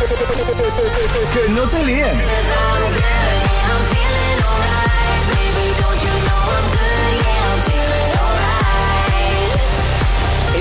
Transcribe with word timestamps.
Que 0.00 1.48
no 1.50 1.62
te 1.68 1.84
líen. 1.84 2.20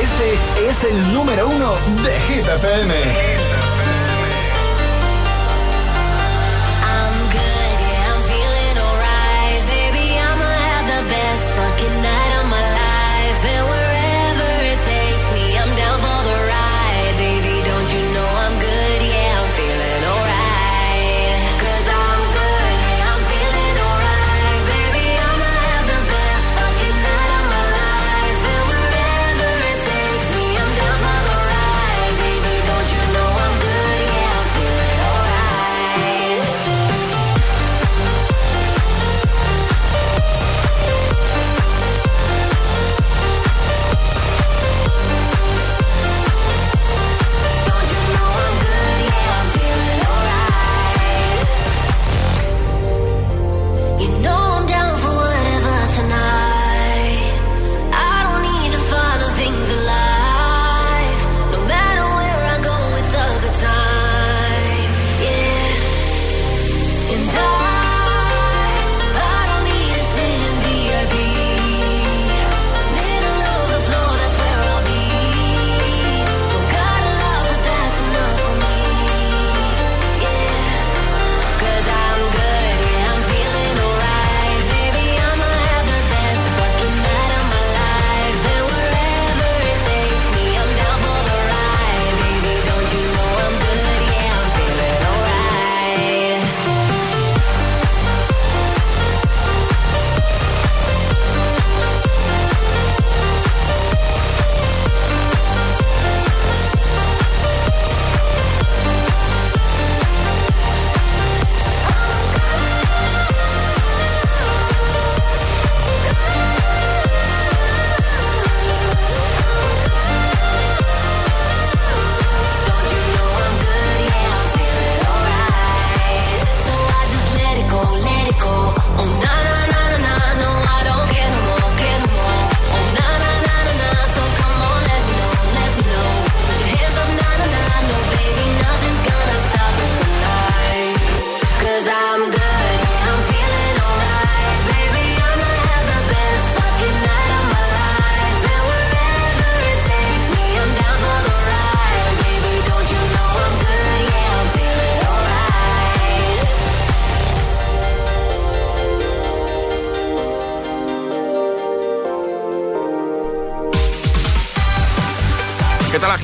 Este 0.01 0.67
es 0.69 0.83
el 0.83 1.13
número 1.13 1.47
uno 1.47 1.75
de 2.03 2.19
Hit 2.21 2.47
FM. 2.47 2.93
Best 11.07 11.51
fucking 11.53 12.01
night 12.03 12.39
of 12.39 12.49
my 12.49 12.61
life. 12.61 13.78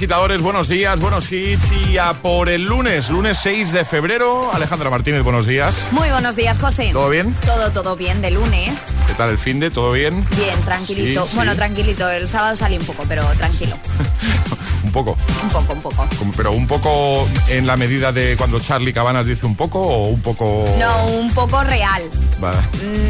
Agitadores? 0.06 0.40
Buenos 0.40 0.68
días, 0.68 1.00
buenos 1.00 1.32
hits 1.32 1.72
y 1.90 1.98
a 1.98 2.14
por 2.14 2.48
el 2.48 2.64
lunes, 2.66 3.10
lunes 3.10 3.40
6 3.42 3.72
de 3.72 3.86
febrero. 3.86 4.52
Alejandra 4.54 4.92
Martínez, 4.92 5.24
buenos 5.24 5.48
días. 5.48 5.88
Muy 5.90 6.10
buenos 6.10 6.36
días, 6.36 6.60
José. 6.60 6.92
¿Todo 6.94 7.10
bien? 7.10 7.34
Todo, 7.44 7.72
todo 7.72 7.96
bien 7.96 8.22
de 8.22 8.30
lunes. 8.30 8.84
¿Qué 9.08 9.16
tal 9.16 9.32
el 9.32 9.40
fin 9.40 9.60
de? 9.60 9.72
¿Todo 9.72 9.94
bien? 9.94 10.24
Bien, 10.38 10.62
tranquilito. 10.62 11.24
Sí, 11.24 11.30
sí. 11.32 11.36
Bueno, 11.36 11.56
tranquilito. 11.56 12.08
El 12.08 12.28
sábado 12.28 12.56
salí 12.56 12.78
un 12.78 12.86
poco, 12.86 13.04
pero 13.08 13.26
tranquilo. 13.40 13.76
Un 14.84 14.92
poco. 14.92 15.18
Un 15.44 15.50
poco, 15.50 15.74
un 15.74 15.82
poco. 15.82 16.08
Pero 16.38 16.52
un 16.52 16.68
poco 16.68 17.28
en 17.50 17.66
la 17.66 17.76
medida 17.76 18.12
de 18.12 18.38
cuando 18.38 18.60
Charlie 18.60 18.94
Cabanas 18.94 19.26
dice 19.26 19.46
un 19.48 19.56
poco 19.56 19.82
o 19.82 20.08
un 20.10 20.22
poco... 20.22 20.64
No, 20.80 21.08
un 21.08 21.34
poco 21.34 21.64
real. 21.64 22.04
Vale. 22.40 22.60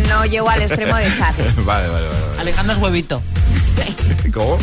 No 0.08 0.26
llego 0.26 0.50
al 0.50 0.62
extremo 0.62 0.96
de 0.96 1.16
Charlie. 1.18 1.44
vale, 1.66 1.90
vale, 1.90 2.08
vale. 2.08 2.40
Alejandro 2.40 2.74
es 2.76 2.82
huevito. 2.82 3.22
¿Cómo? 4.34 4.58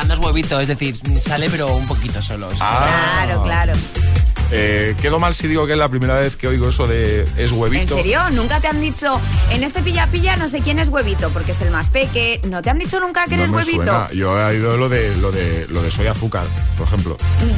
Alejandro 0.00 0.14
es 0.16 0.24
huevito, 0.24 0.60
es 0.60 0.68
decir, 0.68 0.98
sale 1.22 1.50
pero 1.50 1.74
un 1.74 1.86
poquito 1.86 2.22
solo. 2.22 2.48
Ah. 2.60 3.22
Claro, 3.26 3.42
claro. 3.42 3.72
Eh, 4.52 4.96
quedo 5.00 5.20
mal 5.20 5.32
si 5.34 5.46
digo 5.46 5.64
que 5.66 5.72
es 5.74 5.78
la 5.78 5.88
primera 5.88 6.16
vez 6.18 6.34
que 6.34 6.48
oigo 6.48 6.70
eso 6.70 6.88
de 6.88 7.22
es 7.36 7.52
¿En 7.52 7.58
huevito. 7.58 7.96
serio? 7.96 8.18
¿Nunca 8.32 8.58
te 8.60 8.66
han 8.66 8.80
dicho, 8.80 9.20
en 9.50 9.62
este 9.62 9.80
pilla 9.82 10.08
pilla 10.08 10.34
no 10.36 10.48
sé 10.48 10.60
quién 10.60 10.78
es 10.80 10.88
huevito, 10.88 11.28
porque 11.30 11.52
es 11.52 11.60
el 11.60 11.70
más 11.70 11.90
peque? 11.90 12.40
¿No 12.48 12.60
te 12.62 12.70
han 12.70 12.78
dicho 12.78 12.98
nunca 12.98 13.24
que 13.26 13.36
No 13.36 13.42
eres 13.42 13.50
me 13.50 13.56
huevito? 13.58 13.82
suena. 13.84 14.10
Yo 14.12 14.36
he 14.40 14.44
oído 14.44 14.76
lo 14.76 14.88
de, 14.88 15.14
lo 15.18 15.30
de 15.30 15.66
lo 15.68 15.82
de 15.82 15.90
soy 15.90 16.06
azúcar, 16.08 16.46
por 16.76 16.86
ejemplo. 16.88 17.16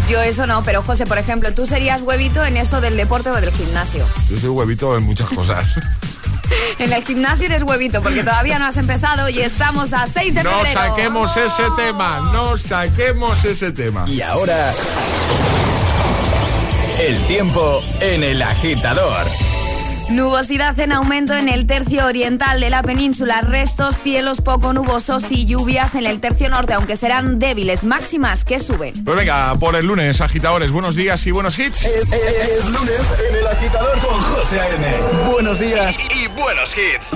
Yo 0.09 0.20
eso 0.20 0.47
no, 0.47 0.62
pero 0.64 0.82
José, 0.82 1.06
por 1.06 1.16
ejemplo, 1.19 1.54
tú 1.54 1.64
serías 1.64 2.03
huevito 2.03 2.44
en 2.44 2.56
esto 2.59 2.80
del 2.83 2.97
deporte 2.97 3.30
o 3.30 3.41
del 3.41 3.53
gimnasio. 3.53 4.04
Yo 4.28 4.38
soy 4.38 4.50
huevito 4.50 4.97
en 4.98 5.04
muchas 5.04 5.28
cosas. 5.30 5.65
En 6.78 6.92
el 6.92 7.04
gimnasio 7.04 7.47
eres 7.47 7.62
huevito, 7.62 8.03
porque 8.03 8.22
todavía 8.22 8.59
no 8.59 8.66
has 8.66 8.76
empezado 8.76 9.28
y 9.28 9.41
estamos 9.41 9.92
a 9.92 10.06
6 10.06 10.34
de 10.34 10.42
No 10.42 10.50
febrero. 10.50 10.80
saquemos 10.80 11.36
ese 11.36 11.62
tema, 11.76 12.30
no 12.32 12.59
saquemos 12.59 13.44
ese 13.44 13.72
tema. 13.72 14.09
Y 14.09 14.22
ahora, 14.22 14.72
el 17.00 17.18
tiempo 17.26 17.82
en 18.00 18.22
el 18.22 18.42
agitador. 18.42 19.26
Nubosidad 20.10 20.78
en 20.81 20.93
aumento 20.93 21.34
en 21.34 21.49
el 21.49 21.66
tercio 21.66 22.07
oriental 22.07 22.60
de 22.60 22.71
la 22.71 22.83
península, 22.83 23.41
restos, 23.41 23.97
cielos 24.03 24.41
poco 24.41 24.72
nubosos 24.72 25.31
y 25.31 25.47
lluvias 25.47 25.95
en 25.95 26.07
el 26.07 26.21
tercio 26.21 26.49
norte, 26.49 26.75
aunque 26.75 26.97
serán 26.97 27.39
débiles, 27.39 27.84
máximas 27.84 28.45
que 28.45 28.59
suben. 28.59 28.93
Pues 29.04 29.16
venga, 29.16 29.54
por 29.57 29.77
el 29.77 29.87
lunes, 29.87 30.21
agitadores, 30.21 30.72
buenos 30.72 30.97
días 30.97 31.27
y 31.27 31.31
buenos 31.31 31.59
hits. 31.59 31.84
Eh, 31.84 31.91
eh, 31.91 32.04
eh, 32.13 32.49
es, 32.59 32.66
lunes 32.66 33.01
en 33.28 33.37
el 33.37 33.47
agitador 33.47 33.99
con 34.01 34.21
José 34.21 34.60
A.M. 34.60 35.33
Buenos 35.33 35.59
días 35.59 35.97
y, 36.15 36.28
buenos 36.28 36.75
hits. 36.77 37.13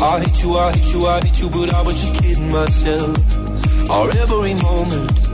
I 0.00 0.20
hate 0.20 0.42
you, 0.42 0.58
I 0.58 0.72
hate 0.72 0.92
you, 0.92 1.06
I 1.06 1.20
hate 1.20 1.40
you, 1.40 1.48
but 1.48 1.72
I 1.72 1.80
was 1.80 1.96
just 1.96 2.14
kidding 2.20 2.50
myself. 2.50 3.16
Our 3.88 4.10
every 4.10 4.54
moment 4.54 5.33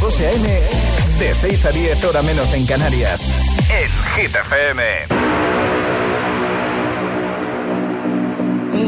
José 0.00 0.28
A.M. 0.28 0.60
De 1.18 1.34
6 1.34 1.64
a 1.64 1.70
10, 1.70 2.04
hora 2.04 2.22
menos 2.22 2.52
en 2.52 2.64
Canarias. 2.64 3.22
En 3.68 3.90
Hit 4.14 4.34
FM. 4.34 5.25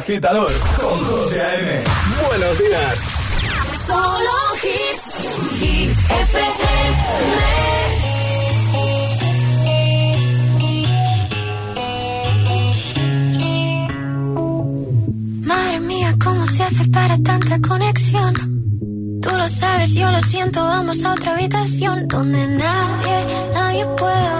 agitador 0.00 0.50
con 0.80 0.98
José 1.04 1.42
A.M. 1.42 1.84
Buenos 2.26 2.58
días. 2.58 2.98
Solo 3.86 4.34
hits. 4.62 5.60
Hit 5.60 5.90
FM. 5.90 6.70
cómo 16.22 16.44
se 16.46 16.62
hace 16.62 16.86
para 16.90 17.16
tanta 17.22 17.58
conexión. 17.66 18.34
Tú 19.22 19.30
lo 19.30 19.48
sabes, 19.48 19.94
yo 19.94 20.10
lo 20.10 20.20
siento, 20.20 20.62
vamos 20.62 21.02
a 21.04 21.12
otra 21.14 21.34
habitación 21.34 22.08
donde 22.08 22.46
nadie, 22.46 23.26
nadie 23.54 23.86
puede 23.96 24.39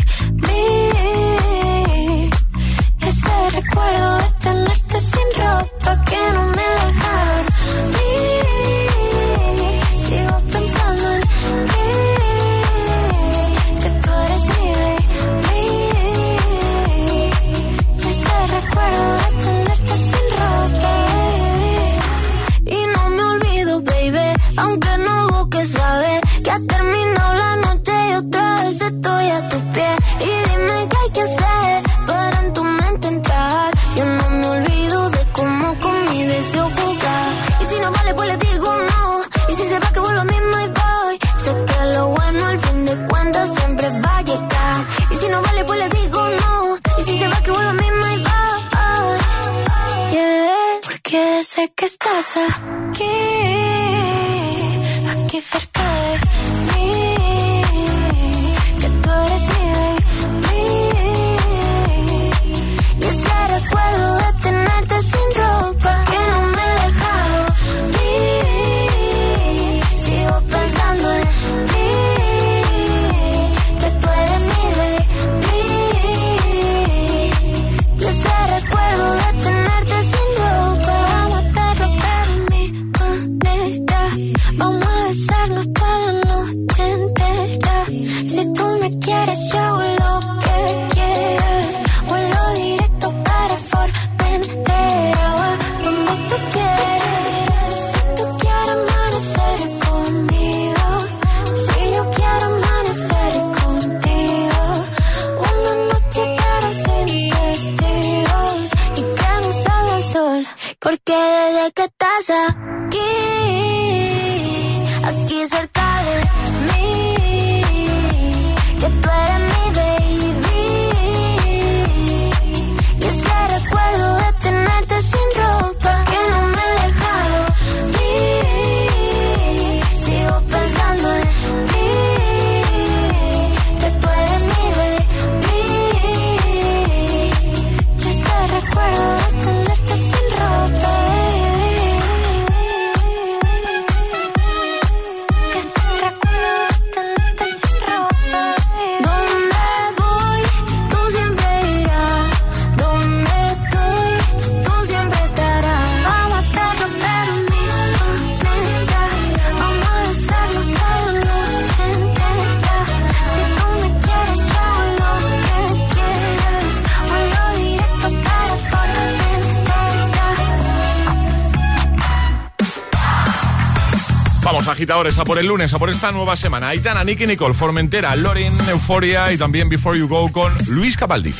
Vamos, 174.51 174.67
agitadores, 174.67 175.17
a 175.17 175.23
por 175.23 175.39
el 175.39 175.45
lunes, 175.45 175.73
a 175.73 175.79
por 175.79 175.89
esta 175.89 176.11
nueva 176.11 176.35
semana. 176.35 176.67
Aitana, 176.67 177.05
Nicky 177.05 177.25
Nicole, 177.25 177.53
Formentera, 177.53 178.13
Lorin, 178.17 178.51
Euforia 178.67 179.31
y 179.31 179.37
también 179.37 179.69
Before 179.69 179.97
You 179.97 180.09
Go 180.09 180.29
con 180.29 180.51
Luis 180.67 180.97
Capaldi. 180.97 181.33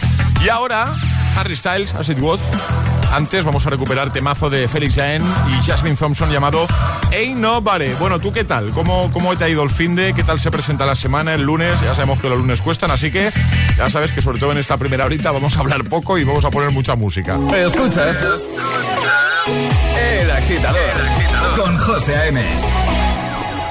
Y 0.46 0.48
ahora, 0.48 0.94
Harry 1.36 1.58
Styles, 1.58 1.94
As 1.94 2.08
It 2.08 2.20
Was. 2.22 2.39
Antes 3.12 3.44
vamos 3.44 3.68
a 3.68 3.70
recuperar 3.70 4.13
temazo 4.13 4.50
de 4.50 4.65
Félix 4.70 4.96
Jaén 4.96 5.22
y 5.50 5.62
Jasmine 5.62 5.98
Thompson 5.98 6.32
llamado 6.32 6.65
Hey 7.12 7.34
Nobody. 7.36 7.89
Bueno, 8.00 8.20
¿tú 8.20 8.32
qué 8.32 8.46
tal? 8.46 8.70
¿Cómo, 8.70 9.12
¿Cómo 9.12 9.36
te 9.36 9.44
ha 9.44 9.50
ido 9.50 9.62
el 9.63 9.70
fin 9.70 9.94
de? 9.98 10.13
¿Qué 10.13 10.24
tal 10.24 10.39
se 10.39 10.50
presenta 10.50 10.86
la 10.86 10.96
semana, 10.96 11.34
el 11.34 11.41
lunes? 11.41 11.82
Ya 11.82 11.94
sabemos 11.94 12.22
que 12.22 12.30
los 12.30 12.38
lunes 12.38 12.62
cuestan, 12.62 12.91
así 12.91 13.12
que 13.12 13.30
ya 13.75 13.89
sabes 13.89 14.13
que 14.13 14.22
sobre 14.22 14.39
todo 14.39 14.53
en 14.53 14.58
esta 14.58 14.77
primera 14.77 15.03
horita 15.03 15.32
vamos 15.32 15.58
a 15.58 15.60
hablar 15.60 15.84
poco 15.84 16.18
y 16.18 16.24
vamos 16.24 16.46
a 16.46 16.50
poner 16.50 16.72
mucha 16.72 16.96
música. 16.96 17.38
Escucha. 17.53 18.08
El 20.00 20.32
agitador, 20.32 20.80
el 20.80 21.08
agitador. 21.08 21.60
con 21.62 21.77
José 21.77 22.15
A.M. 22.15 22.41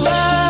love. 0.00 0.49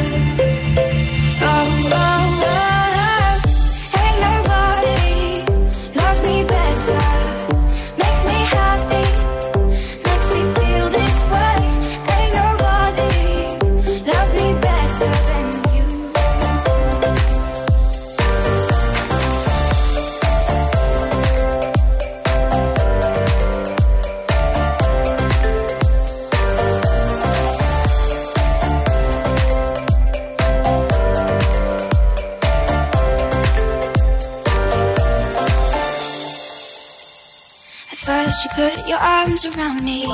arms 39.43 39.57
around 39.57 39.83
me. 39.83 40.05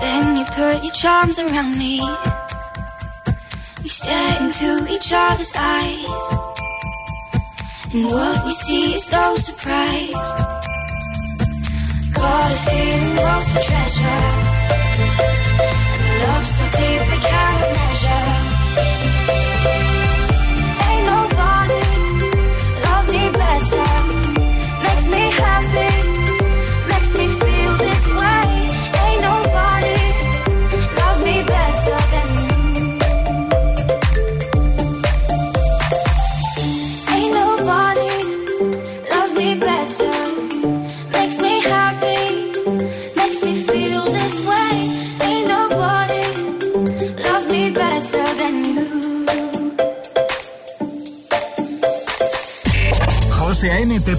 Then 0.00 0.36
you 0.36 0.44
put 0.44 0.82
your 0.82 0.92
charms 0.92 1.38
around 1.38 1.76
me. 1.76 2.00
We 3.82 3.88
stare 3.88 4.42
into 4.42 4.86
each 4.92 5.10
other's 5.12 5.52
eyes. 5.54 6.06
And 7.92 8.04
what 8.06 8.44
we 8.44 8.52
see 8.52 8.94
is 8.94 9.10
no 9.10 9.36
surprise. 9.36 10.12
Got 12.14 12.52
a 12.52 12.56
feeling 12.66 13.16
lost 13.16 13.48
for 13.50 13.62
treasure. 13.62 14.22
Love 16.24 16.46
so 16.46 16.64
deep 16.78 17.00
we 17.10 17.18
can't 17.28 17.77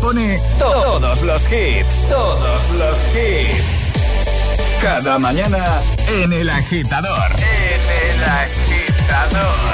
pone 0.09 0.41
todos 0.57 1.21
los 1.21 1.43
hits, 1.51 2.07
todos 2.07 2.69
los 2.71 2.97
hits. 3.15 4.81
Cada 4.81 5.19
mañana 5.19 5.63
en 6.07 6.33
el 6.33 6.49
agitador. 6.49 7.31
En 7.37 7.81
el 8.01 8.23
agitador. 8.23 9.69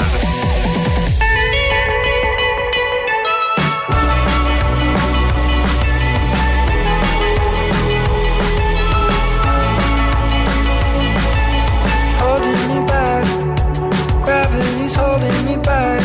holding 14.97 15.45
me 15.45 15.57
back. 15.57 16.04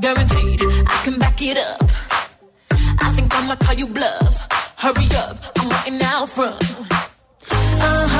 guaranteed 0.00 0.60
I 0.62 1.00
can 1.04 1.18
back 1.18 1.40
it 1.42 1.58
up. 1.58 1.82
I 2.70 3.12
think 3.14 3.34
I'ma 3.36 3.56
call 3.56 3.74
you 3.74 3.86
bluff. 3.86 4.34
Hurry 4.76 5.08
up, 5.24 5.36
I'm 5.58 5.68
waiting 5.68 6.02
out 6.02 6.28
front. 6.28 6.62
Uh 7.50 8.06
huh, 8.14 8.19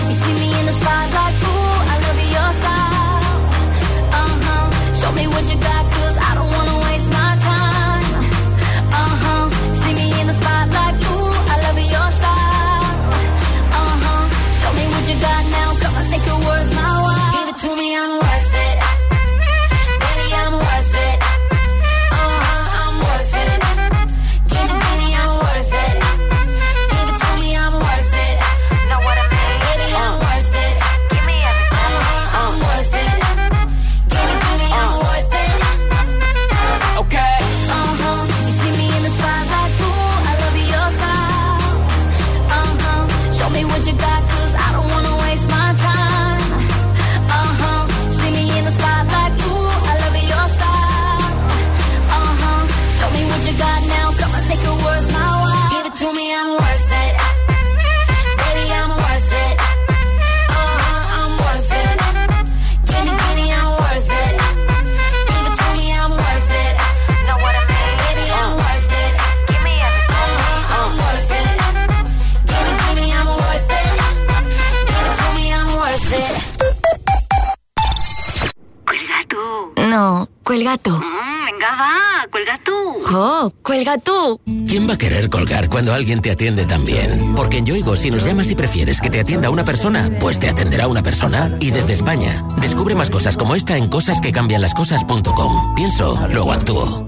cuando 85.81 85.95
alguien 85.95 86.21
te 86.21 86.29
atiende 86.29 86.67
tan 86.67 86.85
bien? 86.85 87.33
Porque 87.35 87.57
en 87.57 87.65
Yoigo, 87.65 87.95
si 87.95 88.11
nos 88.11 88.23
llamas 88.23 88.51
y 88.51 88.55
prefieres 88.55 89.01
que 89.01 89.09
te 89.09 89.19
atienda 89.19 89.49
una 89.49 89.65
persona, 89.65 90.11
pues 90.19 90.37
te 90.37 90.47
atenderá 90.47 90.87
una 90.87 91.01
persona. 91.01 91.57
Y 91.59 91.71
desde 91.71 91.93
España, 91.93 92.45
descubre 92.61 92.93
más 92.93 93.09
cosas 93.09 93.35
como 93.35 93.55
esta 93.55 93.75
en 93.77 93.87
cosasquecambianlascosas.com. 93.87 95.73
Pienso, 95.73 96.27
luego 96.31 96.51
actúo. 96.51 97.07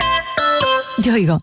Yo 0.98 1.14
oigo. 1.14 1.43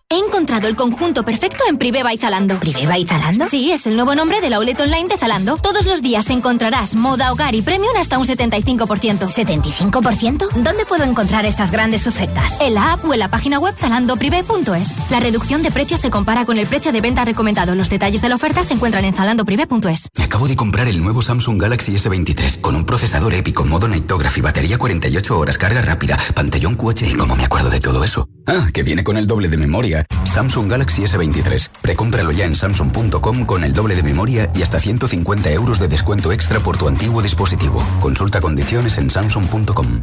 encontrado 0.51 0.67
el 0.67 0.75
conjunto 0.75 1.23
perfecto 1.23 1.63
en 1.69 1.77
Privé 1.77 2.03
by 2.03 2.17
Zalando. 2.17 2.59
¿Privé 2.59 2.85
by 2.85 3.05
Zalando? 3.05 3.47
Sí, 3.49 3.71
es 3.71 3.87
el 3.87 3.95
nuevo 3.95 4.15
nombre 4.15 4.41
del 4.41 4.51
outlet 4.51 4.77
online 4.81 5.07
de 5.07 5.17
Zalando. 5.17 5.55
Todos 5.55 5.85
los 5.85 6.01
días 6.01 6.29
encontrarás 6.29 6.93
moda, 6.93 7.31
hogar 7.31 7.55
y 7.55 7.61
premium 7.61 7.95
hasta 7.97 8.17
un 8.17 8.27
75%. 8.27 9.29
¿75%? 9.29 10.49
¿Dónde 10.51 10.85
puedo 10.85 11.05
encontrar 11.05 11.45
estas 11.45 11.71
grandes 11.71 12.05
ofertas? 12.05 12.59
En 12.59 12.73
la 12.73 12.91
app 12.91 13.05
o 13.05 13.13
en 13.13 13.19
la 13.19 13.29
página 13.29 13.59
web 13.59 13.75
zalandoprivé.es. 13.77 15.09
La 15.09 15.21
reducción 15.21 15.63
de 15.63 15.71
precios 15.71 16.01
se 16.01 16.09
compara 16.09 16.43
con 16.43 16.57
el 16.57 16.67
precio 16.67 16.91
de 16.91 16.99
venta 16.99 17.23
recomendado. 17.23 17.73
Los 17.73 17.89
detalles 17.89 18.21
de 18.21 18.27
la 18.27 18.35
oferta 18.35 18.61
se 18.61 18.73
encuentran 18.73 19.05
en 19.05 19.13
zalandoprivé.es. 19.13 20.09
Acabo 20.31 20.47
de 20.47 20.55
comprar 20.55 20.87
el 20.87 21.03
nuevo 21.03 21.21
Samsung 21.21 21.61
Galaxy 21.61 21.91
S23 21.91 22.61
con 22.61 22.77
un 22.77 22.85
procesador 22.85 23.33
épico, 23.33 23.65
modo 23.65 23.89
Nightography, 23.89 24.39
batería 24.39 24.77
48 24.77 25.37
horas, 25.37 25.57
carga 25.57 25.81
rápida, 25.81 26.17
pantallón 26.33 26.75
QHD. 26.75 27.07
¿Y 27.09 27.13
cómo 27.15 27.35
me 27.35 27.43
acuerdo 27.43 27.69
de 27.69 27.81
todo 27.81 28.01
eso? 28.05 28.29
Ah, 28.47 28.69
que 28.73 28.81
viene 28.81 29.03
con 29.03 29.17
el 29.17 29.27
doble 29.27 29.49
de 29.49 29.57
memoria. 29.57 30.05
Samsung 30.23 30.71
Galaxy 30.71 31.01
S23. 31.01 31.71
Precómpralo 31.81 32.31
ya 32.31 32.45
en 32.45 32.55
samsung.com 32.55 33.43
con 33.43 33.65
el 33.65 33.73
doble 33.73 33.93
de 33.93 34.03
memoria 34.03 34.49
y 34.55 34.61
hasta 34.61 34.79
150 34.79 35.51
euros 35.51 35.79
de 35.79 35.89
descuento 35.89 36.31
extra 36.31 36.61
por 36.61 36.77
tu 36.77 36.87
antiguo 36.87 37.21
dispositivo. 37.21 37.83
Consulta 37.99 38.39
condiciones 38.39 38.99
en 38.99 39.09
samsung.com. 39.09 40.01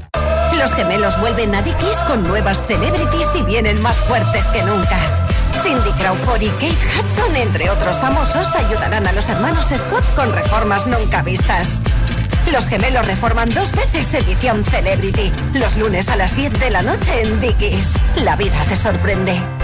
Los 0.58 0.74
gemelos 0.74 1.18
vuelven 1.20 1.54
a 1.54 1.62
Dickies 1.62 1.98
con 2.06 2.28
nuevas 2.28 2.62
celebrities 2.66 3.28
y 3.34 3.44
vienen 3.44 3.80
más 3.80 3.96
fuertes 3.96 4.44
que 4.48 4.62
nunca. 4.62 5.27
Cindy 5.62 5.90
Crawford 5.92 6.42
y 6.42 6.48
Kate 6.50 6.68
Hudson, 6.68 7.36
entre 7.36 7.70
otros 7.70 7.96
famosos, 7.98 8.54
ayudarán 8.54 9.06
a 9.06 9.12
los 9.12 9.28
hermanos 9.28 9.66
Scott 9.76 10.04
con 10.14 10.32
reformas 10.32 10.86
nunca 10.86 11.22
vistas. 11.22 11.80
Los 12.52 12.66
gemelos 12.66 13.06
reforman 13.06 13.52
dos 13.52 13.72
veces 13.72 14.12
edición 14.14 14.64
Celebrity. 14.64 15.32
Los 15.54 15.76
lunes 15.76 16.08
a 16.08 16.16
las 16.16 16.34
10 16.36 16.52
de 16.58 16.70
la 16.70 16.82
noche 16.82 17.22
en 17.22 17.40
Dickies. 17.40 17.94
La 18.24 18.36
vida 18.36 18.64
te 18.68 18.76
sorprende. 18.76 19.57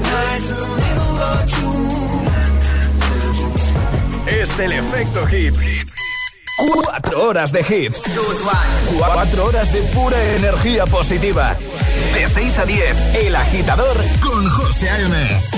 Nights 0.00 0.50
in 0.50 0.58
the 0.58 0.66
middle 0.66 1.22
of 1.22 1.46
June. 1.46 2.28
Es 4.26 4.58
el 4.58 4.72
efecto 4.72 5.24
hit. 5.26 5.54
Cuatro 6.56 7.28
horas 7.28 7.52
de 7.52 7.60
hits. 7.60 8.02
Cuatro 8.98 9.44
horas 9.44 9.72
de 9.72 9.82
pura 9.94 10.20
energía 10.34 10.84
positiva. 10.86 11.56
De 12.12 12.28
6 12.28 12.58
a 12.58 12.64
10, 12.64 13.14
El 13.14 13.36
Agitador 13.36 13.96
con 14.20 14.50
José 14.50 14.90
A.M. 14.90 15.57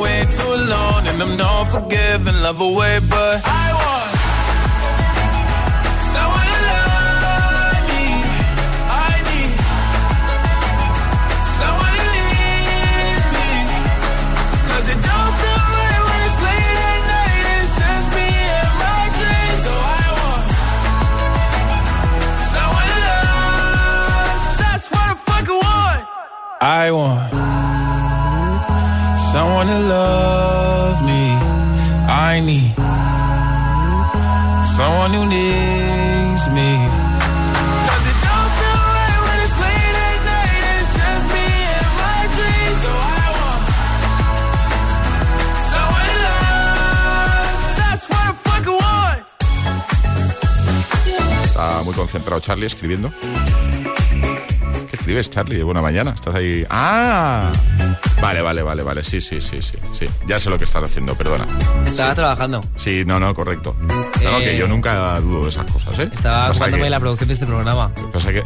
Way 0.00 0.24
too 0.24 0.50
alone. 0.60 1.02
And 1.10 1.22
I'm 1.22 1.36
not 1.36 1.64
forgiving, 1.74 2.36
love 2.42 2.60
away, 2.60 3.00
but 3.00 3.36
I 3.44 3.66
want 3.80 4.10
someone 6.12 6.48
to 6.54 6.60
love 6.70 7.80
me. 7.90 8.04
I 9.08 9.12
need 9.28 9.52
someone 11.60 11.94
who 12.00 12.06
needs 12.16 13.26
me. 13.36 13.48
'Cause 14.66 14.86
it 14.92 15.00
don't 15.08 15.32
feel 15.40 15.62
right 15.76 16.02
when 16.06 16.20
it's 16.28 16.38
late 16.46 16.78
at 16.92 17.00
night 17.12 17.44
and 17.50 17.60
it's 17.64 17.76
just 17.82 18.08
me 18.16 18.28
and 18.60 18.72
my 18.84 19.02
dreams. 19.18 19.60
So 19.66 19.74
I 20.00 20.06
want 20.20 20.44
someone 22.54 22.88
to 22.92 22.98
love. 23.10 24.40
That's 24.62 24.86
what 24.92 25.06
I 25.12 25.14
fucking 25.28 25.58
want. 25.66 26.02
I 26.62 26.90
want 26.90 27.49
someone 29.32 29.66
to 29.68 29.78
love 29.78 30.96
me. 31.10 31.22
I 32.08 32.40
need 32.48 32.72
someone 34.76 35.12
who 35.16 35.24
needs 35.26 36.44
me. 36.56 36.70
'Cause 37.86 38.06
it 38.10 38.18
don't 38.26 38.50
feel 38.58 38.80
right 38.98 39.20
when 39.26 39.38
it's 39.44 39.56
late 39.64 39.96
at 40.08 40.18
night 40.32 40.62
and 40.68 40.76
it's 40.82 40.92
just 41.00 41.26
me 41.34 41.46
and 41.78 41.92
my 42.02 42.20
dreams. 42.36 42.78
So 42.84 42.92
I 43.20 43.26
want 43.38 43.62
someone 45.72 46.06
to 46.10 46.16
love. 46.28 47.58
That's 47.80 48.04
what 48.10 48.22
I 48.30 48.32
fucking 48.46 48.78
want. 48.84 49.20
Está 51.44 51.66
muy 51.84 51.94
concentrado 51.94 52.40
Charlie 52.40 52.66
escribiendo. 52.66 53.08
¿Qué 55.10 55.18
escribes, 55.18 55.30
Charlie? 55.30 55.62
Buena 55.64 55.82
mañana. 55.82 56.12
Estás 56.12 56.36
ahí. 56.36 56.64
¡Ah! 56.70 57.50
Vale, 58.22 58.42
vale, 58.42 58.62
vale, 58.62 58.84
vale. 58.84 59.02
Sí, 59.02 59.20
sí, 59.20 59.40
sí, 59.40 59.60
sí. 59.60 59.76
sí. 59.92 60.06
Ya 60.28 60.38
sé 60.38 60.48
lo 60.48 60.56
que 60.56 60.62
estás 60.62 60.84
haciendo, 60.84 61.16
perdona. 61.16 61.48
Estaba 61.84 62.14
trabajando. 62.14 62.60
Sí, 62.76 63.02
no, 63.04 63.18
no, 63.18 63.34
correcto. 63.34 63.74
No, 63.80 63.94
no, 64.30 64.38
Eh, 64.38 64.44
que 64.44 64.56
yo 64.56 64.68
nunca 64.68 65.18
dudo 65.18 65.42
de 65.42 65.48
esas 65.48 65.66
cosas, 65.68 65.98
¿eh? 65.98 66.10
Estaba 66.12 66.42
Pasa 66.42 66.50
ocupándome 66.52 66.84
que- 66.84 66.90
la 66.90 67.00
producción 67.00 67.26
de 67.26 67.34
este 67.34 67.44
programa. 67.46 67.92
Pasa 68.12 68.32
que 68.32 68.40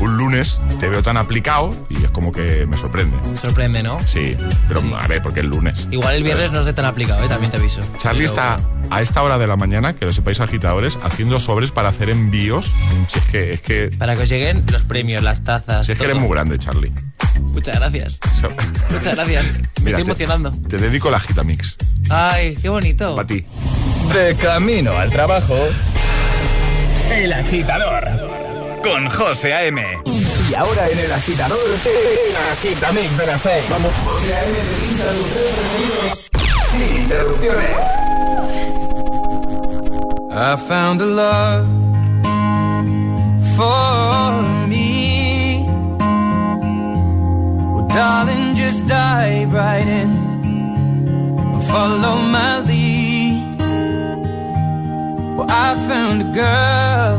un 0.00 0.16
lunes 0.16 0.60
te 0.78 0.88
veo 0.88 1.02
tan 1.02 1.16
aplicado 1.16 1.74
y 1.88 2.02
es 2.04 2.10
como 2.10 2.32
que 2.32 2.66
me 2.66 2.76
sorprende. 2.76 3.16
Sorprende, 3.42 3.82
¿no? 3.82 3.98
Sí, 4.06 4.36
pero 4.68 4.82
a 4.96 5.06
ver, 5.06 5.22
porque 5.22 5.40
es 5.40 5.46
lunes. 5.46 5.86
Igual 5.90 6.16
el 6.16 6.24
viernes 6.24 6.52
no 6.52 6.62
sé 6.62 6.72
tan 6.72 6.84
aplicado, 6.86 7.22
¿eh? 7.24 7.28
también 7.28 7.50
te 7.50 7.58
aviso. 7.58 7.80
Charlie 7.98 8.26
Pero 8.28 8.28
está 8.28 8.56
a 8.90 9.02
esta 9.02 9.22
hora 9.22 9.38
de 9.38 9.46
la 9.46 9.56
mañana, 9.56 9.94
que 9.94 10.04
lo 10.06 10.12
sepáis 10.12 10.40
agitadores, 10.40 10.98
haciendo 11.02 11.38
sobres 11.38 11.70
para 11.70 11.90
hacer 11.90 12.10
envíos. 12.10 12.72
Si 13.08 13.18
es 13.18 13.24
que, 13.26 13.52
es 13.52 13.60
que, 13.60 13.90
Para 13.98 14.16
que 14.16 14.22
os 14.22 14.28
lleguen 14.28 14.64
los 14.72 14.84
premios, 14.84 15.22
las 15.22 15.42
tazas. 15.44 15.86
si 15.86 15.92
es 15.92 15.98
que 15.98 16.04
eres 16.04 16.16
muy 16.16 16.28
grande, 16.30 16.58
Charlie. 16.58 16.92
Muchas 17.52 17.78
gracias. 17.78 18.20
Muchas 18.90 19.14
gracias. 19.14 19.52
Me 19.80 19.84
mira, 19.84 19.90
estoy 19.90 19.92
te- 19.94 20.00
emocionando. 20.02 20.52
Te, 20.68 20.78
dedico 20.78 21.10
la 21.10 21.20
Gitamix. 21.20 21.76
Ay, 22.08 22.56
qué 22.60 22.68
bonito. 22.68 23.14
Para 23.14 23.26
ti. 23.26 23.44
De 24.14 24.34
camino 24.36 24.92
al 24.96 25.10
trabajo. 25.10 25.56
El 27.10 27.32
Agitador. 27.32 28.39
Con 28.82 29.08
José 29.10 29.52
A.M. 29.54 29.82
Y 30.48 30.54
ahora 30.54 30.88
en 30.88 30.98
el 30.98 31.12
Agitador, 31.12 31.58
el 31.84 32.36
Agitamix 32.52 33.16
de 33.16 33.26
las 33.26 33.40
6. 33.42 33.64
Vamos. 33.70 33.92
José 34.04 34.34
A.M. 34.34 34.56
tres 34.96 35.54
preferidos. 35.54 36.30
Sin 36.72 36.96
interrupciones. 37.02 37.84
I 40.32 40.56
found 40.56 41.02
a 41.02 41.06
love 41.06 41.66
for 43.56 44.42
me. 44.68 45.64
Well, 47.74 47.86
darling, 47.88 48.54
just 48.54 48.86
dive 48.86 49.52
right 49.52 49.86
in. 49.86 50.30
Follow 51.60 52.16
my 52.16 52.60
lead. 52.60 53.60
Well, 55.36 55.46
I 55.50 55.74
found 55.88 56.22
a 56.22 56.32
girl, 56.32 57.18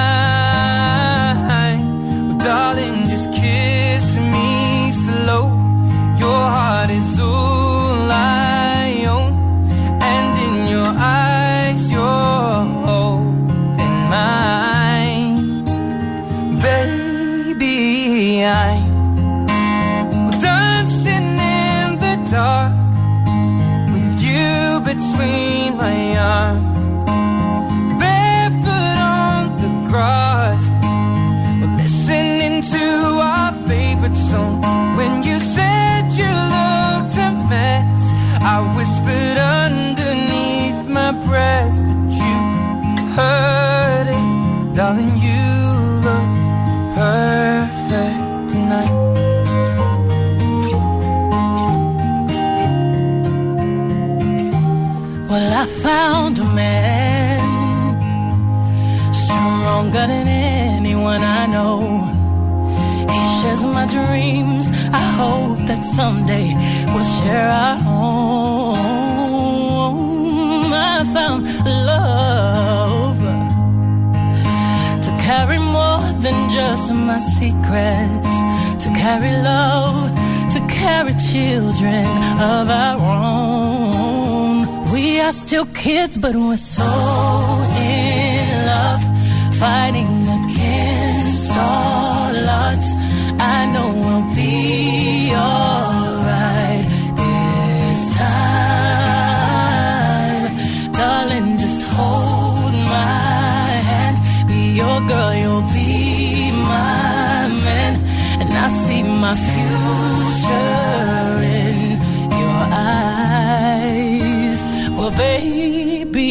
Let's 86.11 86.60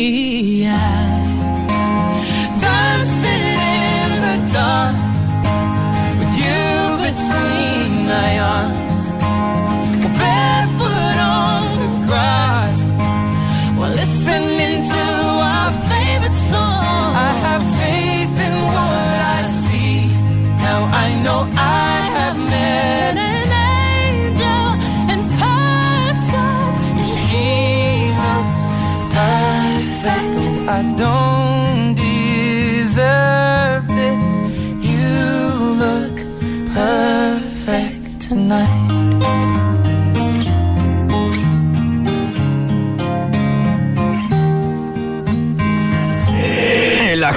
me. 0.00 0.29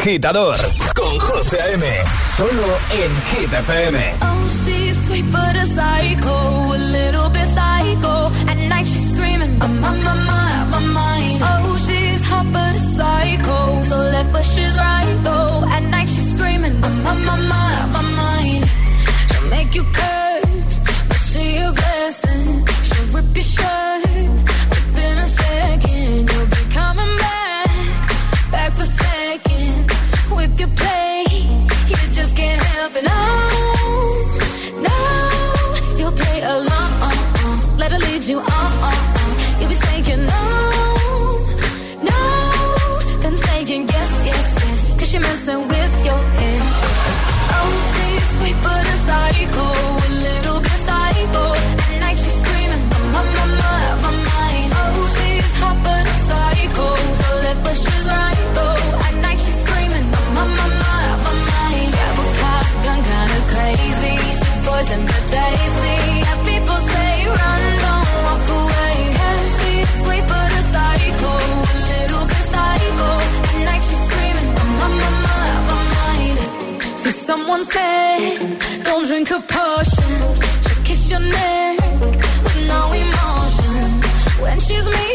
agitador 0.04 0.58
con 0.96 1.18
José 1.18 1.62
A.M. 1.62 1.86
Solo 2.36 2.68
en 2.92 3.12
Hit 3.30 3.54
FM. 3.54 4.14
Oh, 4.22 4.50
she's 4.66 5.06
sweet 5.06 5.26
but 5.32 5.56
a 5.56 5.66
psycho, 5.66 6.74
a 6.74 6.78
little 6.78 7.30
bit 7.30 7.48
psycho. 7.56 8.30
At 8.52 8.58
night 8.68 8.86
she's 8.86 9.12
screaming, 9.12 9.62
I'm 9.62 9.82
on 9.82 10.04
my 10.04 10.14
mind, 10.14 10.72
my 10.72 10.80
mind. 10.80 11.42
Oh, 11.42 11.78
she's 11.78 12.22
hot 12.30 12.46
but 12.52 12.76
a 12.76 12.84
psycho, 12.98 13.84
so 13.84 13.98
left 14.12 14.32
but 14.34 14.44
she's 14.44 14.76
right 14.76 15.20
though. 15.24 15.64
At 15.72 15.84
night 15.84 16.10
she's 16.10 16.34
screaming, 16.34 16.84
I'm 16.84 17.08
on 17.08 17.24
my 17.24 17.38
mind, 17.38 17.92
my 17.94 18.02
mind. 18.02 18.66
She'll 19.32 19.50
make 19.50 19.74
you 19.74 19.86
curse, 19.86 20.80
but 21.08 21.22
she 21.30 21.56
a 21.56 21.72
blessing. 21.72 22.68
She'll 22.84 23.06
rip 23.16 23.36
your 23.36 23.44
shirt. 23.46 23.83
took 30.54 30.68
your 30.68 30.76
play. 30.76 31.24
You 31.88 31.96
just 32.12 32.36
can't 32.36 32.62
help 32.62 32.96
it. 32.96 33.04
No, 33.04 33.22
no, 34.88 35.98
you'll 35.98 36.12
play 36.12 36.42
along. 36.42 37.78
Let 37.78 37.92
her 37.92 38.00
lead 38.00 38.24
you 38.24 38.40
on. 38.40 38.94
You'll 39.60 39.70
be 39.70 39.76
saying 39.76 40.26
no, 40.26 40.44
no, 42.10 42.20
then 43.22 43.38
saying 43.38 43.88
yes, 43.88 44.12
yes, 44.26 44.64
yes. 44.64 44.96
Cause 45.00 45.14
you're 45.14 45.22
messing 45.22 45.68
with 45.68 45.83
passionate 81.14 82.16
with 82.44 82.68
no 82.68 82.92
emotion. 82.92 84.02
When 84.42 84.60
she's 84.60 84.88
me 84.88 85.13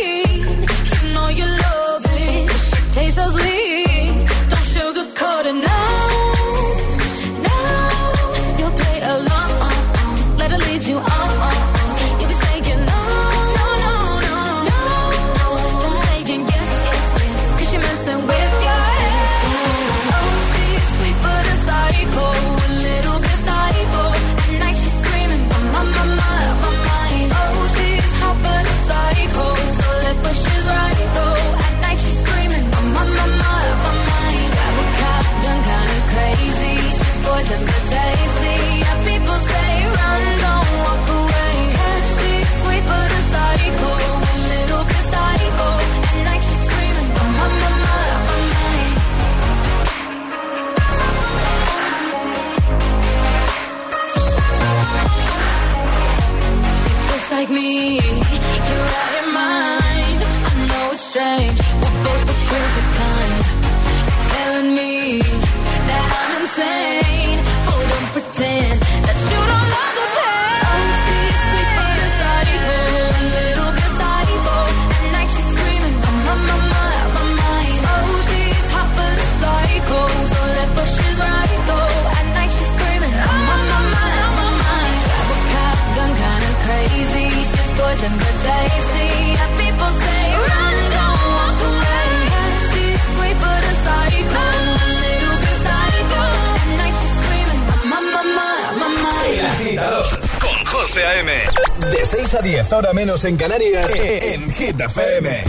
De 101.90 102.04
6 102.04 102.34
a 102.34 102.38
10, 102.40 102.72
ahora 102.72 102.92
menos 102.92 103.24
en 103.24 103.36
Canarias, 103.36 103.90
en 103.96 104.50
Hit 104.52 104.80
FM. 104.80 105.44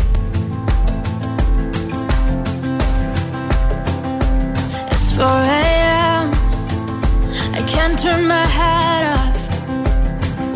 It's 4.91 5.17
4 5.17 5.27
a.m. 5.27 6.31
I 7.53 7.61
can't 7.67 7.99
turn 8.01 8.27
my 8.27 8.45
head 8.45 8.78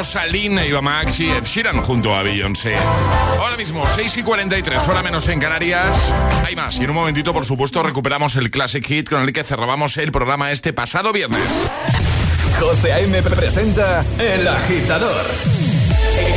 Rosalina, 0.00 0.64
Iba 0.64 0.80
Max 0.80 1.20
y 1.20 1.28
Ed 1.28 1.44
Sheeran 1.44 1.82
junto 1.82 2.14
a 2.14 2.22
Beyoncé. 2.22 2.74
Ahora 3.38 3.58
mismo, 3.58 3.86
6 3.86 4.16
y 4.16 4.22
43, 4.22 4.88
hora 4.88 5.02
menos 5.02 5.28
en 5.28 5.38
Canarias. 5.38 5.94
Hay 6.46 6.56
más. 6.56 6.78
Y 6.78 6.84
en 6.84 6.90
un 6.90 6.96
momentito, 6.96 7.34
por 7.34 7.44
supuesto, 7.44 7.82
recuperamos 7.82 8.34
el 8.36 8.50
Classic 8.50 8.82
Hit 8.82 9.10
con 9.10 9.20
el 9.20 9.34
que 9.34 9.44
cerrábamos 9.44 9.98
el 9.98 10.10
programa 10.10 10.52
este 10.52 10.72
pasado 10.72 11.12
viernes. 11.12 11.44
José 12.58 12.94
A.M. 12.94 13.20
presenta 13.24 14.02
El 14.18 14.48
Agitador. 14.48 15.26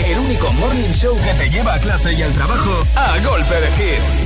El 0.10 0.20
único 0.20 0.52
morning 0.52 0.92
show 0.92 1.18
que 1.24 1.34
te 1.36 1.50
lleva 1.50 1.76
a 1.76 1.80
clase 1.80 2.12
y 2.12 2.22
al 2.22 2.34
trabajo 2.34 2.84
a 2.98 3.18
golpe 3.20 3.56
de 3.62 3.68
hits. 3.68 4.23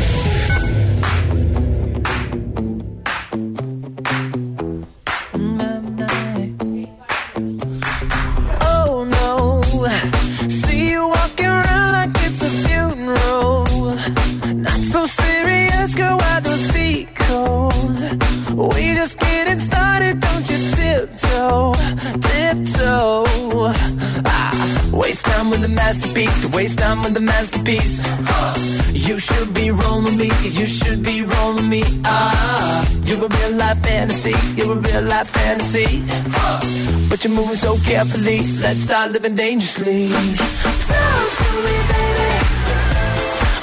Masterpiece. 27.48 28.00
You 28.93 29.20
should 29.20 29.54
be 29.54 29.72
rolling 29.72 30.18
me, 30.18 30.30
you 30.43 30.66
should 30.66 31.04
be 31.04 31.24
rolling 31.24 31.70
me. 31.70 31.84
Ah, 32.04 32.86
you're 33.06 33.26
a 33.26 33.28
real 33.28 33.58
life 33.58 33.82
fantasy, 33.84 34.36
you're 34.56 34.74
a 34.74 34.76
real 34.76 35.04
life 35.04 35.30
fantasy. 35.30 36.04
But 37.10 37.24
you're 37.24 37.34
moving 37.34 37.56
so 37.56 37.78
carefully, 37.86 38.39
let's 38.62 38.80
start 38.80 39.12
living 39.12 39.36
dangerously. 39.36 40.10
Talk 40.10 41.30
to 41.39 41.50
me, 41.66 41.76
baby. 41.91 42.30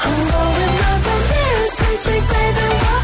I'm 0.05 0.19
going 0.33 0.77
up 0.89 1.01
from 1.07 1.23
here 1.33 1.65
since 1.79 2.07
we 2.07 2.21
played 2.21 2.55
the. 2.57 3.04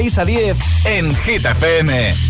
6 0.00 0.18
a 0.18 0.24
10 0.24 0.56
en 0.86 1.14
Hit 1.14 1.44
FM. 1.44 2.29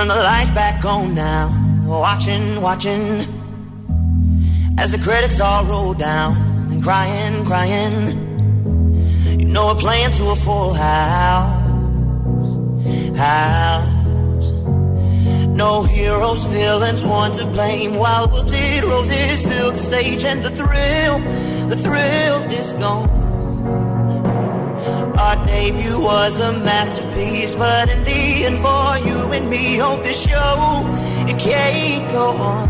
Turn 0.00 0.08
the 0.08 0.14
lights 0.14 0.48
back 0.52 0.82
on 0.86 1.14
now. 1.14 1.52
Watching, 1.84 2.62
watching. 2.62 3.20
As 4.78 4.92
the 4.92 4.98
credits 4.98 5.42
all 5.42 5.66
roll 5.66 5.92
down 5.92 6.38
and 6.72 6.82
crying, 6.82 7.44
crying. 7.44 7.94
You 9.38 9.44
know 9.44 9.66
we're 9.66 9.80
playing 9.80 10.12
to 10.12 10.30
a 10.30 10.36
full 10.36 10.72
house. 10.72 12.56
House. 13.14 14.52
No 15.48 15.82
heroes, 15.82 16.46
villains, 16.46 17.04
one 17.04 17.32
to 17.32 17.44
blame. 17.44 17.96
While 17.96 18.26
wilted 18.28 18.84
roses 18.84 19.42
fill 19.42 19.72
the 19.72 19.76
stage 19.76 20.24
and 20.24 20.42
the 20.42 20.50
thrill, 20.50 21.18
the 21.68 21.76
thrill 21.76 22.38
is 22.58 22.72
gone. 22.72 23.10
Our 25.18 25.46
debut 25.46 26.00
was 26.00 26.40
a 26.40 26.52
masterpiece, 26.54 27.54
but 27.54 27.90
in 27.90 28.02
the 28.04 28.46
end, 28.46 28.60
for 28.64 28.96
you 29.06 29.09
and 29.32 29.48
me 29.48 29.80
on 29.80 30.02
this 30.02 30.22
show. 30.28 30.84
It 31.28 31.38
can't 31.38 32.12
go 32.12 32.26
on. 32.52 32.68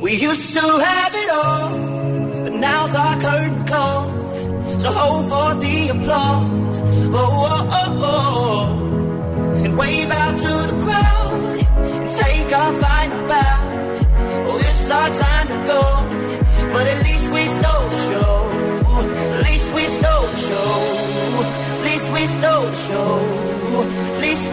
We 0.00 0.14
used 0.14 0.52
to 0.54 0.60
have 0.60 1.14
it 1.14 1.30
all, 1.30 1.70
but 2.44 2.52
now's 2.52 2.94
our 2.94 3.20
curtain 3.20 3.64
call. 3.66 4.04
So 4.78 4.88
hold 4.90 5.24
for 5.30 5.54
the 5.60 5.88
applause. 5.94 6.80
Oh, 7.12 7.46
oh, 7.54 7.68
oh, 7.80 8.00
oh. 8.12 9.64
And 9.64 9.76
wave 9.76 10.10
out 10.10 10.36
to 10.38 10.52
the 10.70 10.76
crowd 10.84 11.58
and 12.02 12.10
take 12.10 12.52
our 12.52 12.72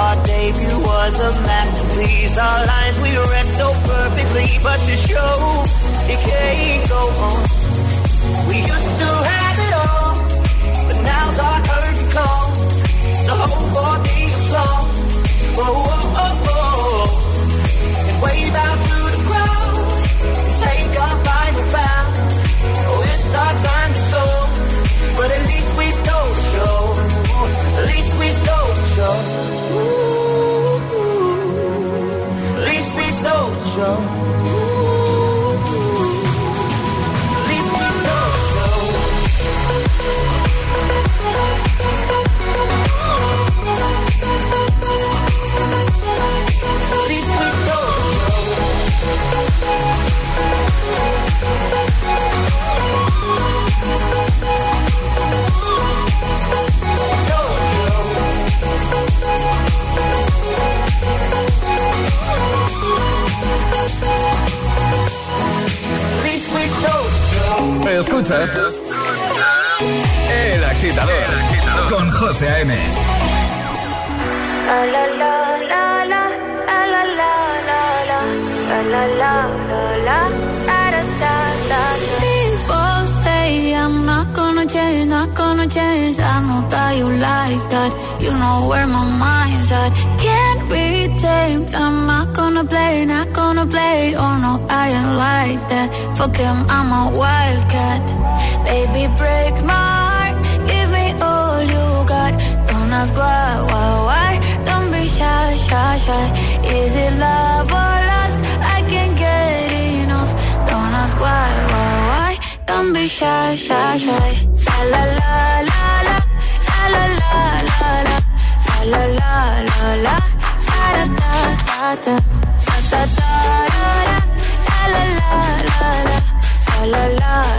Our 0.00 0.16
debut 0.24 0.78
was 0.80 1.14
a 1.28 1.30
masterpiece. 1.44 2.38
Our 2.38 2.60
lines 2.72 2.98
we 3.04 3.10
read 3.32 3.48
so 3.60 3.68
perfectly, 3.84 4.48
but 4.64 4.78
the 4.88 4.96
show 4.96 5.34
it 6.12 6.20
can't 6.24 6.88
go 6.88 7.02
on. 7.28 7.40
We 8.48 8.56
used 8.74 8.94
to 9.02 9.10
have 9.32 9.58
it 9.66 9.74
all, 9.84 10.12
but 10.88 10.98
now's 11.04 11.38
our 11.48 11.60
curtain 11.68 12.08
call. 12.16 12.46
So 13.26 13.32
hold 13.44 13.68
for 13.74 13.94
the 14.06 14.18
applause. 14.38 14.88
Whoa, 15.58 15.68
whoa, 15.88 16.16
whoa, 16.16 16.34
whoa. 16.46 17.04
And 18.08 18.16
wave 18.24 18.56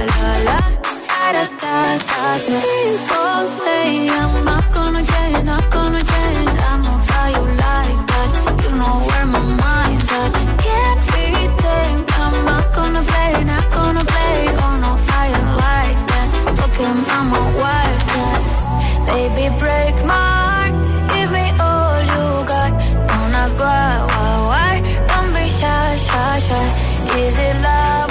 la 0.09 0.31
la 0.47 0.59
la 1.21 1.33
da 1.33 1.45
da. 1.61 2.37
People 2.45 3.47
say 3.59 4.09
I'm 4.09 4.45
not 4.45 4.65
gonna 4.73 5.03
change, 5.03 5.43
not 5.45 5.65
gonna 5.71 6.03
change. 6.13 6.53
I 6.69 6.73
know 6.83 6.97
how 7.11 7.27
you 7.35 7.45
like 7.65 7.99
that. 8.11 8.29
You 8.63 8.71
know 8.79 8.95
where 9.07 9.27
my 9.35 9.43
mind's 9.63 10.09
at. 10.21 10.31
Can't 10.65 11.01
be 11.13 11.27
tamed. 11.63 12.05
I'm 12.23 12.35
not 12.45 12.65
gonna 12.77 13.03
play, 13.11 13.33
not 13.43 13.67
gonna 13.77 14.03
play. 14.13 14.37
Oh 14.63 14.73
no, 14.83 14.91
I 15.19 15.23
ain't 15.37 15.51
like 15.65 15.99
that. 16.11 16.27
Fuck 16.57 16.75
him, 16.83 16.97
I'm 17.15 17.29
a 17.39 17.43
wildcat. 17.61 18.41
Baby, 19.07 19.45
break 19.59 19.95
my 20.05 20.27
heart. 20.45 20.73
Give 21.13 21.29
me 21.37 21.47
all 21.67 21.99
you 22.13 22.25
got. 22.51 22.71
Don't 23.09 23.33
ask 23.41 23.57
why, 23.57 23.91
why, 24.11 24.31
why. 24.51 24.73
Don't 25.09 25.31
be 25.33 25.45
shy, 25.59 25.95
shy, 26.07 26.39
shy. 26.47 26.65
Is 27.19 27.35
it 27.47 27.55
love 27.61 28.10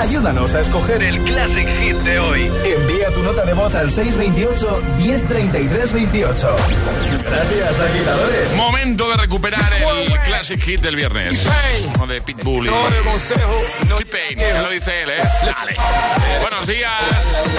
Ayúdanos 0.00 0.54
a 0.54 0.60
escoger 0.60 1.02
el 1.02 1.22
Classic 1.22 1.68
Hit 1.80 1.96
de 1.98 2.18
hoy. 2.18 2.50
Envía 2.64 3.10
tu 3.14 3.22
nota 3.22 3.44
de 3.44 3.52
voz 3.52 3.74
al 3.74 3.90
628 3.90 4.82
1033 4.98 5.92
28. 5.92 6.56
Gracias, 7.24 7.80
agitadores. 7.80 8.52
Momento 8.54 9.08
de 9.10 9.16
recuperar 9.16 9.72
el 9.72 10.18
Classic 10.20 10.60
Hit 10.60 10.80
del 10.80 10.96
viernes. 10.96 11.46
O 12.00 12.06
de 12.06 12.20
Pitbull 12.20 12.66
y 12.66 12.70
T-Pain, 12.70 14.38
que 14.38 14.62
lo 14.62 14.70
dice 14.70 15.02
él, 15.02 15.10
¿eh? 15.10 15.22
Dale. 15.44 15.76
Buenos 16.40 16.66
días. 16.66 17.52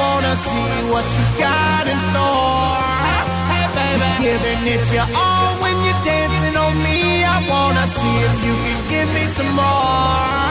Wanna 0.00 0.34
see 0.36 0.70
what 0.92 1.06
you 1.16 1.24
got 1.40 1.84
in 1.88 1.98
store. 2.10 2.76
Hey, 3.52 3.66
baby, 3.76 4.08
giving 4.24 4.62
it 4.74 4.84
your 4.92 5.08
all 5.16 5.52
when 5.62 5.76
you're 5.84 6.02
dancing 6.04 6.56
on 6.56 6.74
me. 6.86 7.24
I 7.24 7.38
wanna 7.52 7.86
see 7.96 8.14
if 8.28 8.36
you 8.46 8.54
can 8.64 8.80
give 8.92 9.08
me 9.16 9.24
some 9.36 9.52
more. 9.56 10.44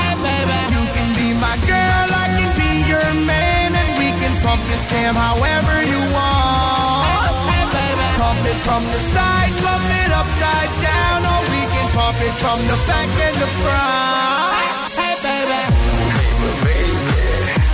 Hey, 0.00 0.14
baby, 0.26 0.58
you 0.74 0.82
can 0.94 1.08
be 1.18 1.28
my 1.46 1.56
girl, 1.70 2.06
I 2.24 2.26
can 2.36 2.50
be 2.60 2.70
your 2.92 3.08
man, 3.30 3.68
and 3.80 3.90
we 3.98 4.08
can 4.20 4.34
pump 4.44 4.62
this 4.70 4.82
jam 4.90 5.14
however 5.14 5.74
you 5.92 6.00
want. 6.14 7.34
Hey, 7.50 7.64
baby, 7.76 8.06
pump 8.20 8.42
it 8.52 8.58
from 8.66 8.82
the 8.94 9.00
side, 9.14 9.52
pump 9.64 9.86
it 10.02 10.10
upside 10.20 10.72
down, 10.88 11.20
or 11.32 11.40
we 11.52 11.60
can 11.72 11.86
pump 11.98 12.18
it 12.28 12.34
from 12.42 12.58
the 12.70 12.76
back 12.88 13.10
and 13.26 13.36
the 13.42 13.50
front. 13.62 14.54
Hey, 14.98 15.14
baby. 15.24 15.60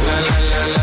La 0.06 0.16
la 0.18 0.36
la 0.52 0.62
la 0.62 0.76
la. 0.76 0.79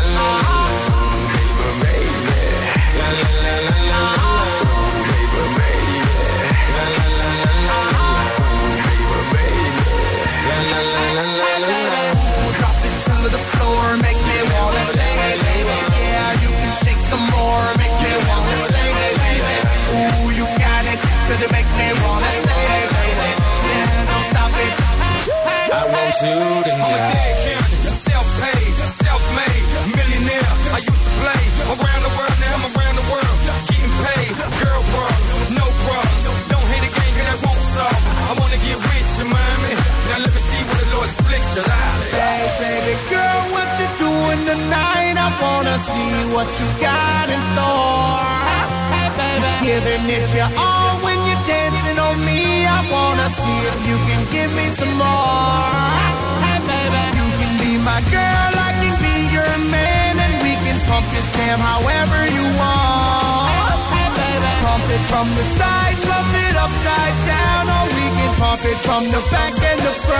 Cause 21.38 21.46
it 21.46 21.52
make 21.54 21.70
me 21.78 21.86
wanna 22.02 22.30
say, 22.42 22.62
baby. 22.66 23.30
Yeah, 23.70 24.10
don't 24.10 24.26
stop 24.30 24.50
it. 24.50 24.74
I 25.70 25.82
want 25.86 26.14
you 26.18 26.38
to 26.66 26.72
I'm 26.74 26.82
a 26.82 26.90
know. 26.90 27.14
dead 27.14 27.34
county, 27.46 27.76
self-paid, 27.94 28.74
self-made, 29.06 29.64
millionaire. 29.94 30.50
I 30.74 30.78
used 30.82 31.04
to 31.06 31.12
play 31.22 31.42
around 31.74 32.02
the 32.02 32.12
world, 32.18 32.36
now 32.42 32.54
I'm 32.58 32.64
around 32.74 32.96
the 32.98 33.06
world, 33.12 33.36
getting 33.70 33.94
paid. 34.02 34.34
Girl 34.62 34.82
problems, 34.90 35.50
no 35.54 35.66
problems. 35.86 36.42
Don't 36.50 36.66
hate 36.74 36.84
a 36.88 36.92
game, 36.98 37.14
'cause 37.14 37.28
that 37.30 37.38
won't 37.46 37.62
solve. 37.76 38.02
I 38.30 38.32
wanna 38.40 38.58
get 38.58 38.76
with 38.88 39.08
you, 39.18 39.26
mommy. 39.30 39.72
Now 40.10 40.18
let 40.24 40.32
me 40.34 40.40
see 40.50 40.62
what 40.68 40.78
the 40.82 40.88
Lord 40.96 41.10
split 41.18 41.44
you 41.54 41.62
out. 41.62 41.98
Hey, 42.18 42.42
baby 42.62 42.94
girl, 43.14 43.40
what 43.54 43.68
you 43.78 43.88
doing 44.06 44.40
tonight? 44.50 45.14
I 45.26 45.28
wanna 45.44 45.76
see 45.92 46.14
what 46.34 46.48
you 46.58 46.66
got 46.82 47.26
in 47.34 47.40
store. 47.52 48.26
Hey, 48.94 49.08
baby, 49.20 49.50
giving 49.66 50.04
it 50.16 50.26
your 50.34 50.50
all 50.66 50.94
when 51.04 51.17
I 52.78 52.82
wanna 52.94 53.28
see 53.34 53.58
if 53.72 53.78
you 53.90 53.96
can 54.08 54.22
give 54.30 54.50
me 54.54 54.66
some 54.78 54.94
more. 55.02 55.66
Hey, 56.46 56.60
baby, 56.70 57.02
you 57.18 57.26
can 57.38 57.52
be 57.58 57.72
my 57.82 58.00
girl, 58.14 58.50
I 58.54 58.70
can 58.78 58.94
be 59.02 59.16
your 59.34 59.54
man, 59.74 60.12
and 60.24 60.34
we 60.46 60.52
can 60.62 60.78
pump 60.86 61.06
this 61.10 61.26
jam 61.34 61.58
however 61.58 62.20
you 62.36 62.44
want. 62.60 63.82
Hey, 63.94 64.08
baby, 64.18 64.50
pump 64.62 64.86
it 64.94 65.02
from 65.10 65.26
the 65.38 65.44
side, 65.58 65.96
pump 66.06 66.30
it 66.46 66.54
upside 66.64 67.16
down, 67.34 67.64
or 67.76 67.84
we 67.98 68.04
can 68.16 68.32
pump 68.42 68.62
it 68.62 68.78
from 68.86 69.02
the 69.10 69.22
back 69.32 69.54
and 69.70 69.80
the 69.82 69.94
front. 70.06 70.17